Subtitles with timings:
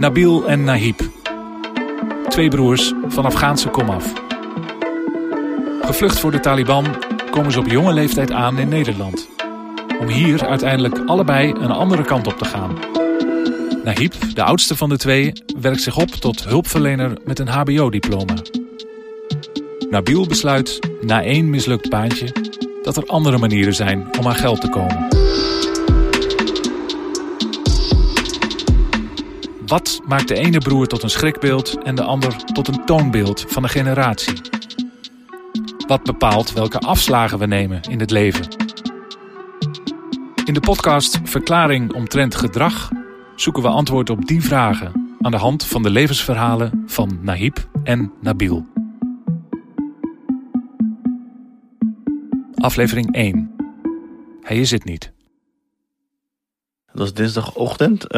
[0.00, 1.00] Nabil en Nahib.
[2.28, 4.12] Twee broers van Afghaanse komaf.
[5.82, 6.86] Gevlucht voor de Taliban
[7.30, 9.28] komen ze op jonge leeftijd aan in Nederland.
[10.00, 12.78] Om hier uiteindelijk allebei een andere kant op te gaan.
[13.84, 18.34] Nahib, de oudste van de twee, werkt zich op tot hulpverlener met een HBO-diploma.
[19.90, 22.32] Nabil besluit, na één mislukt baantje,
[22.82, 25.08] dat er andere manieren zijn om aan geld te komen.
[29.70, 33.62] Wat maakt de ene broer tot een schrikbeeld en de ander tot een toonbeeld van
[33.62, 34.40] een generatie?
[35.86, 38.48] Wat bepaalt welke afslagen we nemen in het leven?
[40.44, 42.90] In de podcast Verklaring omtrent gedrag
[43.36, 48.12] zoeken we antwoord op die vragen aan de hand van de levensverhalen van Nahib en
[48.20, 48.66] Nabil.
[52.54, 53.50] Aflevering 1.
[54.42, 55.12] Hij is het niet.
[57.00, 58.14] Het was dinsdagochtend, 8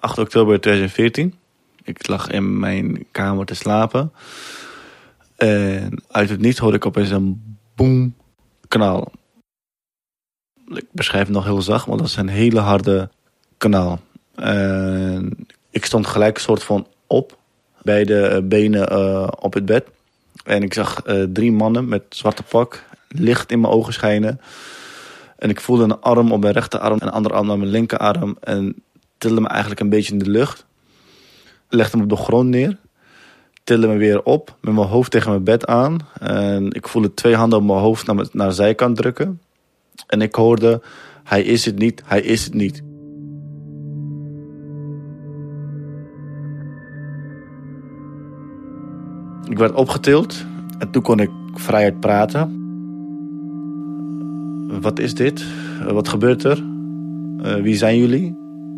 [0.00, 1.34] ehm, oktober 2014.
[1.82, 4.12] Ik lag in mijn kamer te slapen.
[5.36, 8.14] En uit het niets hoorde ik opeens een boem
[8.68, 9.12] knal.
[10.66, 13.10] Ik beschrijf het nog heel zacht, want dat is een hele harde
[13.56, 14.00] knal.
[14.34, 17.38] En ik stond gelijk een soort van op,
[17.82, 19.88] beide benen uh, op het bed.
[20.44, 24.40] En ik zag uh, drie mannen met zwarte pak, licht in mijn ogen schijnen.
[25.42, 28.36] En ik voelde een arm op mijn rechterarm en een andere arm op mijn linkerarm.
[28.40, 28.82] En
[29.18, 30.66] tilde me eigenlijk een beetje in de lucht.
[31.68, 32.78] Legde me op de grond neer.
[33.64, 35.98] Tilde me weer op met mijn hoofd tegen mijn bed aan.
[36.20, 39.40] En ik voelde twee handen op mijn hoofd naar, naar de zijkant drukken.
[40.06, 40.82] En ik hoorde,
[41.24, 42.82] hij is het niet, hij is het niet.
[49.48, 50.44] Ik werd opgetild
[50.78, 52.61] en toen kon ik vrijheid praten.
[54.80, 55.44] Wat is dit?
[55.92, 56.64] Wat gebeurt er?
[57.44, 58.36] Uh, wie zijn jullie?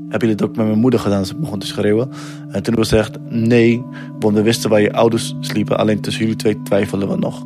[0.09, 1.27] Heb je dit ook met mijn moeder gedaan?
[1.27, 2.11] Ze begon te schreeuwen.
[2.49, 3.85] En toen was ze nee,
[4.19, 5.79] want we wisten waar je ouders sliepen.
[5.79, 7.45] Alleen tussen jullie twee twijfelen we nog.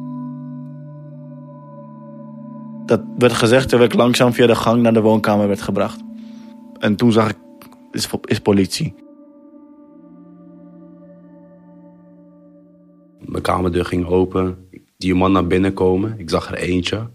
[2.87, 6.01] Dat werd gezegd terwijl ik langzaam via de gang naar de woonkamer werd gebracht.
[6.79, 7.37] En toen zag ik,
[7.91, 8.95] is, is politie.
[13.21, 14.57] Mijn kamerdeur ging open.
[14.97, 16.15] Die man naar binnen komen.
[16.19, 17.11] Ik zag er eentje.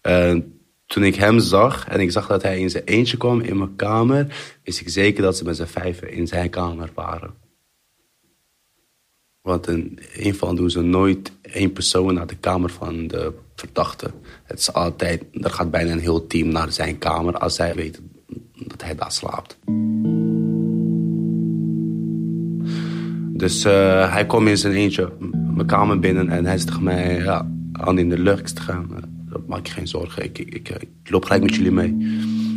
[0.00, 0.61] En
[0.92, 3.76] toen ik hem zag en ik zag dat hij in zijn eentje kwam in mijn
[3.76, 4.26] kamer,
[4.64, 7.34] wist ik zeker dat ze met z'n vijven in zijn kamer waren.
[9.42, 14.10] Want in een van doen ze nooit één persoon naar de kamer van de verdachte.
[14.44, 18.10] Het is altijd, er gaat bijna een heel team naar zijn kamer als zij weten
[18.66, 19.58] dat hij daar slaapt.
[23.38, 25.12] Dus uh, hij kwam in zijn eentje
[25.54, 29.11] mijn kamer binnen en hij zegt mij, ja, aan in de lucht gaan
[29.52, 30.24] maak je geen zorgen.
[30.24, 31.96] Ik, ik, ik, loop gelijk met jullie mee.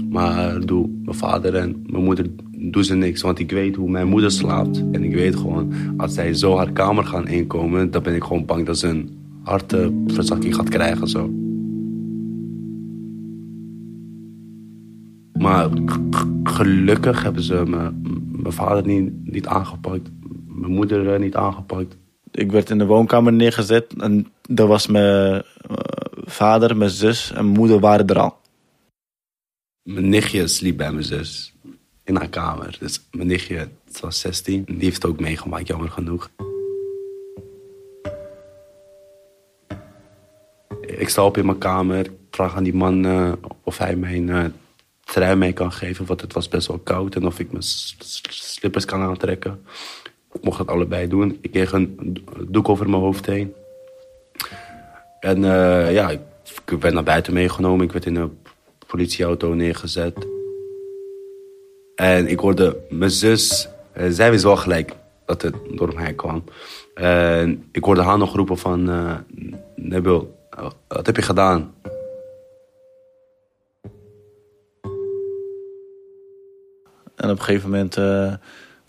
[0.10, 2.26] Maar doe mijn vader en mijn moeder
[2.58, 3.22] doen ze niks.
[3.22, 4.84] Want ik weet hoe mijn moeder slaapt.
[4.92, 7.92] En ik weet gewoon, als zij zo haar kamer gaan inkomen...
[7.92, 11.08] dan ben ik gewoon bang dat ze een hartverzakking gaat krijgen.
[11.08, 11.34] Zo.
[15.34, 15.70] Maar
[16.44, 20.10] gelukkig hebben ze mijn vader niet, niet aangepakt.
[20.48, 21.98] Mijn moeder eh, niet aangepakt.
[22.32, 25.44] Ik werd in de woonkamer neergezet en dat was mijn
[26.26, 28.38] vader, mijn zus en moeder waren er al.
[29.84, 31.54] Mijn nichtje sliep bij mijn zus
[32.04, 32.78] in haar kamer.
[32.80, 36.30] Dus mijn nichtje, het was 16, die heeft het ook meegemaakt, jammer genoeg.
[40.82, 43.34] Ik sta op in mijn kamer, vraag aan die man uh,
[43.64, 44.46] of hij mijn uh,
[45.04, 47.16] trui mee kan geven, want het was best wel koud.
[47.16, 47.64] En of ik mijn
[48.30, 49.66] slippers kan aantrekken.
[50.34, 51.38] Ik mocht dat allebei doen.
[51.42, 53.54] Ik kreeg een doek over mijn hoofd heen.
[55.26, 56.20] En uh, ja, ik,
[56.80, 57.86] werd naar buiten meegenomen.
[57.86, 58.38] Ik werd in een
[58.88, 60.28] politieauto neergezet.
[61.96, 66.44] En ik hoorde mijn zus, uh, zij wist wel gelijk dat het door mij kwam.
[66.94, 69.16] En ik hoorde haar nog roepen van, uh,
[69.76, 70.36] Nebil,
[70.88, 71.74] wat heb je gedaan?
[77.16, 77.96] En op een gegeven moment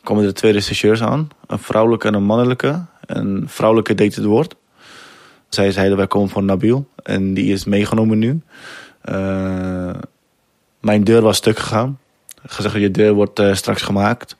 [0.02, 1.28] komen er twee rechercheurs aan.
[1.46, 2.84] Een vrouwelijke en een mannelijke.
[3.06, 4.56] En vrouwelijke deed het woord.
[5.48, 8.40] Zij zeiden wij komen voor Nabil en die is meegenomen nu.
[9.04, 9.94] Uh,
[10.80, 11.98] mijn deur was stuk gegaan.
[12.46, 14.36] Gezegd je deur wordt uh, straks gemaakt.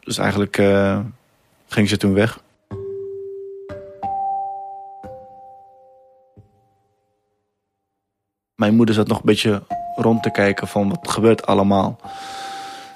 [0.00, 0.98] Dus eigenlijk uh,
[1.68, 2.42] ging ze toen weg.
[8.54, 9.62] Mijn moeder zat nog een beetje
[9.96, 12.00] rond te kijken van wat gebeurt allemaal.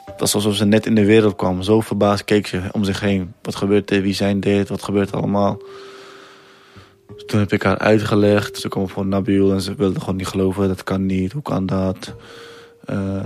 [0.05, 1.63] Het was alsof ze net in de wereld kwam.
[1.63, 3.35] Zo verbaasd keek ze om zich heen.
[3.43, 4.03] Wat gebeurt er?
[4.03, 4.69] Wie zijn dit?
[4.69, 5.59] Wat gebeurt allemaal?
[7.27, 8.59] Toen heb ik haar uitgelegd.
[8.59, 10.69] Ze kwam voor Nabil en ze wilde gewoon niet geloven.
[10.69, 11.33] Dat kan niet.
[11.33, 12.15] Hoe kan dat?
[12.91, 13.23] Uh,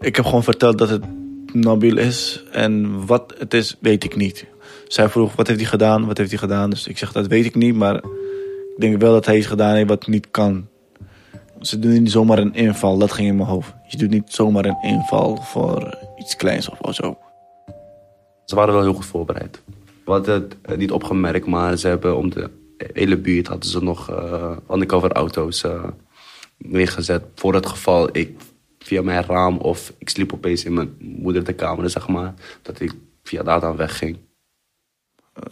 [0.00, 1.04] ik heb gewoon verteld dat het
[1.52, 4.46] Nabil is en wat het is, weet ik niet.
[4.88, 6.70] Zij vroeg, wat heeft hij gedaan, wat heeft hij gedaan?
[6.70, 9.74] Dus ik zeg, dat weet ik niet, maar ik denk wel dat hij iets gedaan
[9.74, 10.68] heeft wat niet kan.
[11.60, 13.74] Ze doen niet zomaar een inval, dat ging in mijn hoofd.
[13.88, 17.18] Je doet niet zomaar een inval voor iets kleins of zo.
[18.44, 19.62] Ze waren wel heel goed voorbereid.
[20.04, 22.50] Hadden het niet opgemerkt, maar ze hebben om de
[22.92, 25.84] hele buurt hadden ze nog uh, undercover auto's uh,
[26.56, 27.24] neergezet.
[27.34, 28.40] Voor het geval ik
[28.78, 32.80] via mijn raam of ik sliep opeens in mijn moeder de kamer, zeg maar, dat
[32.80, 34.16] ik via daar dan wegging.
[35.36, 35.42] Uh,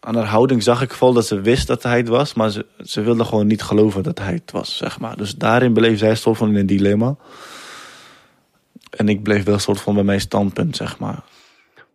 [0.00, 2.66] aan haar houding zag ik vol dat ze wist dat hij het was, maar ze,
[2.84, 5.16] ze wilde gewoon niet geloven dat hij het was, zeg maar.
[5.16, 7.16] Dus daarin bleef zij soort van in een dilemma.
[8.90, 11.22] En ik bleef wel soort van bij mijn standpunt, zeg maar.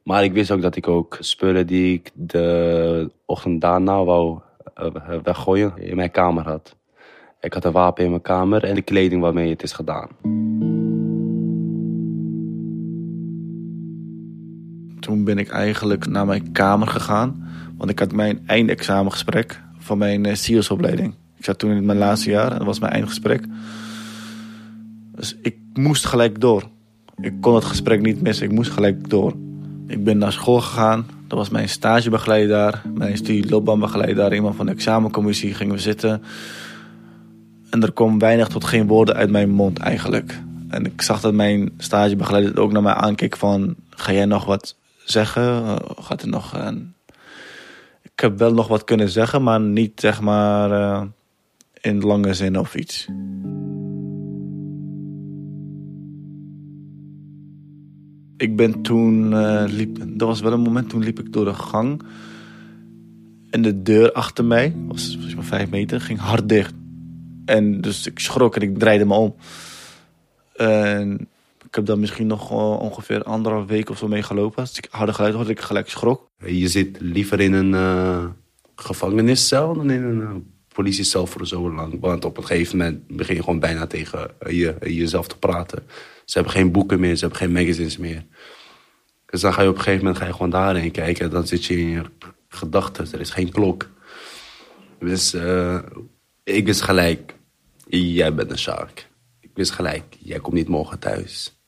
[0.05, 4.39] Maar ik wist ook dat ik ook spullen die ik de ochtend daarna wou
[4.79, 4.87] uh,
[5.23, 6.75] weggooien in mijn kamer had.
[7.39, 10.09] Ik had een wapen in mijn kamer en de kleding waarmee het is gedaan.
[14.99, 17.47] Toen ben ik eigenlijk naar mijn kamer gegaan.
[17.77, 21.13] Want ik had mijn eindexamengesprek van mijn uh, SIOS-opleiding.
[21.37, 23.45] Ik zat toen in mijn laatste jaar en dat was mijn eindgesprek.
[25.15, 26.63] Dus ik moest gelijk door.
[27.17, 29.44] Ik kon het gesprek niet missen, ik moest gelijk door.
[29.87, 31.05] Ik ben naar school gegaan.
[31.27, 34.33] Dat was mijn stagebegeleider mijn studieloopbaanbegeleider.
[34.33, 36.23] Iemand van de examencommissie gingen we zitten.
[37.69, 40.39] En er kwam weinig tot geen woorden uit mijn mond eigenlijk.
[40.69, 43.75] En ik zag dat mijn stagebegeleider ook naar mij aankeek van...
[43.89, 45.77] Ga jij nog wat zeggen?
[45.99, 46.53] Gaat er nog...
[46.53, 46.95] een
[48.15, 51.01] ik heb wel nog wat kunnen zeggen, maar niet zeg maar uh,
[51.81, 53.07] in lange zin of iets.
[58.45, 61.53] Ik ben toen, uh, liep, dat was wel een moment, toen liep ik door de
[61.53, 62.01] gang.
[63.49, 66.73] En de deur achter mij, was, maar vijf meter, ging hard dicht.
[67.45, 69.35] En dus ik schrok en ik draaide me om.
[70.55, 71.27] En
[71.65, 74.61] ik heb dan misschien nog ongeveer anderhalf week of zo mee gelopen.
[74.61, 76.29] Als ik harde geluid hoorde, ik gelijk schrok.
[76.45, 78.25] Je zit liever in een uh,
[78.75, 80.29] gevangeniscel dan in een uh,
[80.73, 81.99] politiecel voor zo lang.
[81.99, 85.83] Want op een gegeven moment begin je gewoon bijna tegen je, jezelf te praten.
[86.25, 88.25] Ze hebben geen boeken meer, ze hebben geen magazines meer.
[89.25, 91.29] Dus dan ga je op een gegeven moment ga je gewoon daarheen kijken.
[91.29, 92.03] Dan zit je in je
[92.47, 93.89] gedachten, er is geen klok.
[94.99, 95.79] Dus uh,
[96.43, 97.35] ik wist gelijk,
[97.87, 99.09] jij bent een shark.
[99.39, 101.59] Ik wist gelijk, jij komt niet morgen thuis.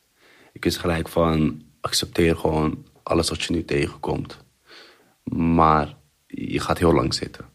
[0.53, 4.37] Ik wist gelijk van, accepteer gewoon alles wat je nu tegenkomt.
[5.33, 5.95] Maar
[6.27, 7.45] je gaat heel lang zitten.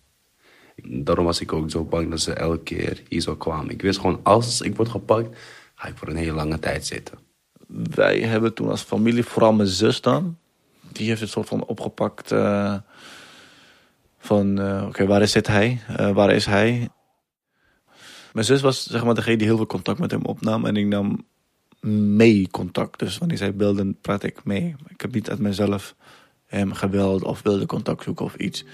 [0.84, 3.70] Daarom was ik ook zo bang dat ze elke keer hier zo kwamen.
[3.70, 5.38] Ik wist gewoon, als ik word gepakt,
[5.82, 7.19] ga ik voor een hele lange tijd zitten.
[7.67, 10.38] Wij hebben toen als familie, vooral mijn zus dan,
[10.81, 12.76] die heeft het soort van opgepakt uh,
[14.19, 15.81] van, uh, oké, waar is hij?
[16.00, 16.88] Uh, waar is hij?
[18.32, 20.87] Mijn zus was zeg maar degene die heel veel contact met hem opnam en ik
[20.87, 21.26] nam
[22.17, 22.99] mee contact.
[22.99, 24.75] Dus wanneer zij beelden, praat ik mee.
[24.88, 25.94] Ik heb niet uit mezelf
[26.46, 28.64] hem geweld of wilde contact zoeken of iets.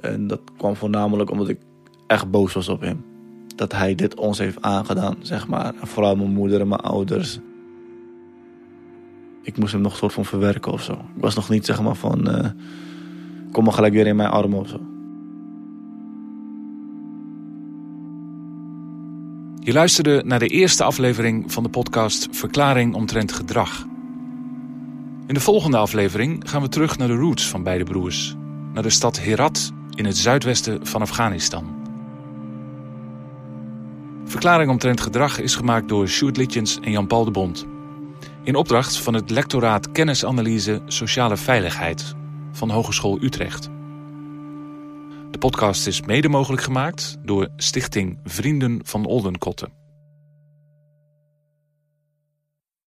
[0.00, 1.58] En dat kwam voornamelijk omdat ik
[2.06, 3.13] echt boos was op hem.
[3.54, 5.74] Dat hij dit ons heeft aangedaan, zeg maar.
[5.82, 7.38] Vooral mijn moeder en mijn ouders.
[9.42, 10.92] Ik moest hem nog een soort van verwerken of zo.
[10.92, 12.28] Ik was nog niet zeg maar van...
[12.28, 12.46] Uh,
[13.52, 14.80] kom maar gelijk weer in mijn armen of zo.
[19.60, 23.86] Je luisterde naar de eerste aflevering van de podcast Verklaring omtrent gedrag.
[25.26, 28.34] In de volgende aflevering gaan we terug naar de roots van beide broers.
[28.72, 31.73] Naar de stad Herat in het zuidwesten van Afghanistan.
[34.24, 37.66] Verklaring omtrent gedrag is gemaakt door Sjoerd Litjens en Jan-Paul de Bond.
[38.42, 42.14] In opdracht van het lectoraat Kennisanalyse Sociale Veiligheid
[42.52, 43.70] van Hogeschool Utrecht.
[45.30, 49.83] De podcast is mede mogelijk gemaakt door Stichting Vrienden van Oldenkotten.